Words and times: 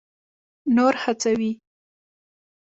نور 0.75 0.93
هڅوي. 1.03 1.51